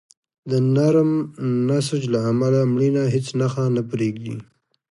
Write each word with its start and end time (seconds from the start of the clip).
د 0.49 0.51
نرم 0.75 1.11
نسج 1.67 2.03
له 2.13 2.19
امله 2.29 2.61
مړینه 2.73 3.03
هیڅ 3.13 3.27
نښه 3.39 3.63
نه 3.75 3.81
پرېږدي. 3.91 4.35